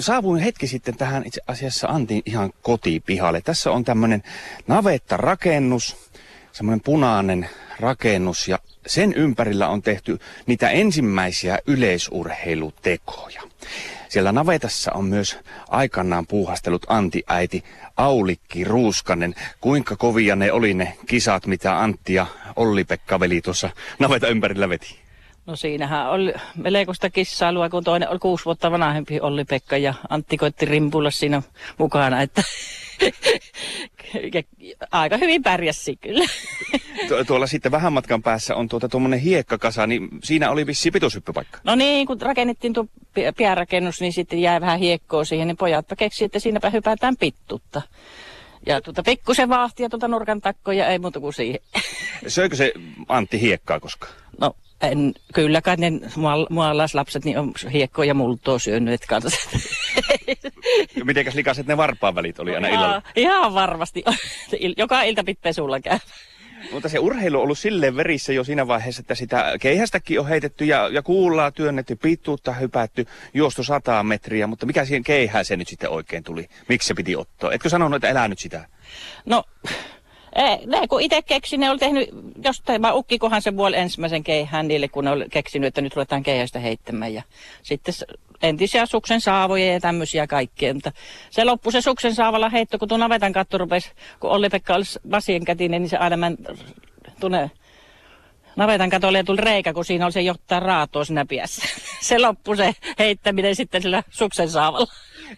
[0.00, 3.40] Saavuin hetki sitten tähän itse asiassa Antin ihan kotipihalle.
[3.40, 4.22] Tässä on tämmöinen
[4.66, 5.96] navetta-rakennus,
[6.52, 7.48] semmoinen punainen
[7.80, 13.42] rakennus ja sen ympärillä on tehty niitä ensimmäisiä yleisurheilutekoja.
[14.08, 15.38] Siellä navetassa on myös
[15.68, 17.64] aikanaan puuhastellut Antti-äiti
[17.96, 19.34] Aulikki Ruuskanen.
[19.60, 22.26] Kuinka kovia ne oli ne kisat, mitä Antti ja
[22.56, 25.09] Olli-Pekka veli tuossa naveta ympärillä veti?
[25.46, 30.66] No siinähän oli melkoista kissailua, kun toinen oli kuusi vuotta vanhempi Olli-Pekka ja Antti koitti
[30.66, 31.42] rimpulla siinä
[31.78, 32.42] mukana, että
[34.92, 36.24] aika hyvin pärjäsi kyllä.
[37.08, 41.58] Tu- tuolla sitten vähän matkan päässä on tuota tuommoinen hiekkakasa, niin siinä oli vissi pituushyppypaikka.
[41.64, 42.86] No niin, kun rakennettiin tuo
[43.36, 47.82] piärakennus, niin sitten jäi vähän hiekkoa siihen, niin pojat keksi, että siinäpä hypätään pittutta.
[48.66, 51.60] Ja tuota pikkusen vahtia tuota nurkan takkoja, ei muuta kuin siihen.
[52.26, 52.72] Söikö se
[53.08, 54.12] Antti hiekkaa koskaan?
[54.40, 55.92] No en, kyllä kai ne
[56.50, 59.50] maalaislapset niin on hiekkoa ja multoa syönyt kanssa.
[61.04, 63.02] Mitenkäs likaiset ne varpaan välit oli aina illalla?
[63.16, 64.04] Ihan varmasti.
[64.76, 65.98] Joka ilta pitää sulla käy.
[66.72, 70.64] Mutta se urheilu on ollut silleen verissä jo siinä vaiheessa, että sitä keihästäkin on heitetty
[70.64, 75.68] ja, ja kuullaa työnnetty, pituutta hypätty, juostu sataa metriä, mutta mikä siihen keihään se nyt
[75.68, 76.48] sitten oikein tuli?
[76.68, 77.52] Miksi se piti ottaa?
[77.52, 78.68] Etkö sanonut, että elänyt sitä?
[79.26, 79.44] No,
[80.34, 82.08] ei, ne, kun itse keksin, ne oli tehnyt
[82.44, 86.22] jostain, vai ukkikohan se vuoli ensimmäisen keihään niille, kun ne oli keksinyt, että nyt ruvetaan
[86.22, 87.14] keihästä heittämään.
[87.14, 87.22] Ja
[87.62, 87.94] sitten
[88.42, 90.74] entisiä suksen saavoja ja tämmöisiä kaikkea.
[90.74, 90.92] Mutta
[91.30, 95.44] se loppui se suksen saavalla heitto, kun tuo navetan katto rupesi, kun Olli-Pekka olisi vasien
[95.44, 96.36] kätinen, niin se aina meni
[97.20, 97.50] tuonne
[98.56, 101.62] navetan katolle tuli reikä, kun siinä oli se jotain raatoa siinä piässä.
[102.00, 104.86] Se loppui se heittäminen sitten sillä suksen saavalla.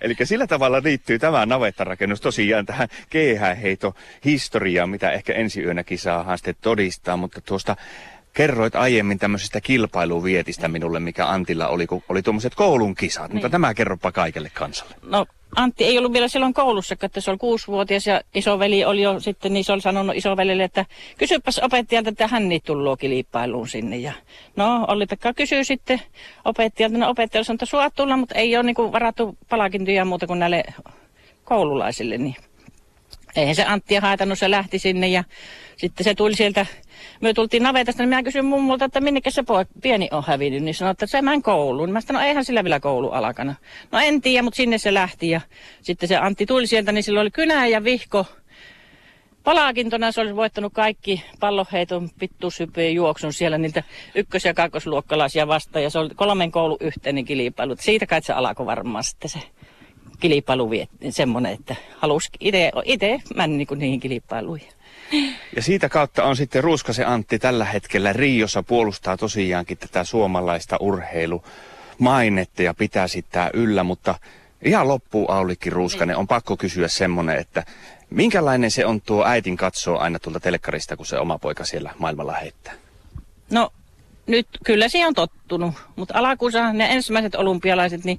[0.00, 6.38] Eli sillä tavalla liittyy tämä navettarakennus tosiaan tähän keihäheito historiaan, mitä ehkä ensi yönäkin saadaan
[6.38, 7.76] sitten todistaa, mutta tuosta
[8.32, 13.36] kerroit aiemmin tämmöisestä kilpailuvietistä minulle, mikä Antilla oli, kun oli tuommoiset koulun kisat, niin.
[13.36, 14.94] mutta tämä kerropa kaikelle kansalle.
[15.02, 19.20] No Antti ei ollut vielä silloin koulussa, että se oli kuusivuotias ja isoveli oli jo
[19.20, 20.86] sitten, niin se oli sanonut isovelille, että
[21.18, 23.96] kysypäs opettajalta, että hän tullut kilpailuun sinne.
[23.96, 24.12] Ja
[24.56, 26.00] no Olli-Pekka kysyy sitten
[26.44, 30.38] opettajalta, no opettaja sanoi, että sua tulla, mutta ei ole niin varattu palakintoja muuta kuin
[30.38, 30.64] näille
[31.44, 32.36] koululaisille, niin
[33.36, 35.24] eihän se Antti haitannut, se lähti sinne ja
[35.76, 36.66] sitten se tuli sieltä,
[37.20, 40.74] me tultiin navetasta, niin minä kysyin mummulta, että minnekä se poik, pieni on hävinnyt, niin
[40.74, 41.90] sanoi, että se mä en kouluun.
[41.90, 43.54] Mä sanoin, no eihän sillä vielä koulu alkana.
[43.92, 45.40] No en tiedä, mutta sinne se lähti ja
[45.82, 48.26] sitten se Antti tuli sieltä, niin sillä oli kynä ja vihko.
[49.44, 53.82] Palakintona se olisi voittanut kaikki palloheiton, pittuushyppyjen juoksun siellä niitä
[54.14, 55.82] ykkös- ja kakkosluokkalaisia vastaan.
[55.82, 57.76] Ja se oli kolmen koulun yhteinen kilpailu.
[57.80, 59.38] Siitä kai se alkoi varmaan sitten se
[60.22, 60.70] kilpailu
[61.10, 62.28] semmoinen, että halusi
[62.84, 64.68] itse mennä niin niihin kilpailuihin.
[65.56, 72.62] Ja siitä kautta on sitten Ruuskasen Antti tällä hetkellä Riossa puolustaa tosiaankin tätä suomalaista urheilumainetta
[72.62, 74.14] ja pitää sitä yllä, mutta
[74.64, 77.64] ihan loppuun Aulikki Ruuskanen on pakko kysyä semmonen, että
[78.10, 82.32] minkälainen se on tuo äitin katsoo aina tuolta telkkarista, kun se oma poika siellä maailmalla
[82.32, 82.74] heittää?
[83.50, 83.70] No
[84.26, 88.18] nyt kyllä siihen on tottunut, mutta alakuussa ne ensimmäiset olympialaiset, niin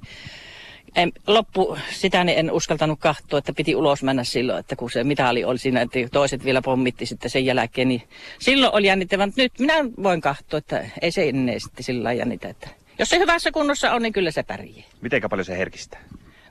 [0.94, 5.04] en, loppu sitä niin en uskaltanut katsoa, että piti ulos mennä silloin, että kun se
[5.04, 8.02] mitali oli siinä, että toiset vielä pommitti sitten sen jälkeen, niin
[8.38, 12.68] silloin oli jännittävä, nyt minä voin katsoa, että ei se ennen sitten sillä jännitä, että
[12.98, 14.84] jos se hyvässä kunnossa on, niin kyllä se pärjää.
[15.00, 16.00] Mitenkä paljon se herkistää?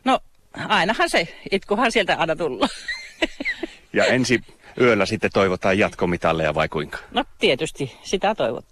[0.03, 0.19] No,
[0.53, 2.71] ainahan se, itkuhan sieltä aina tullut.
[3.93, 4.39] ja ensi
[4.81, 6.97] yöllä sitten toivotaan jatkomitalleja vai kuinka?
[7.11, 8.71] No tietysti, sitä toivotaan.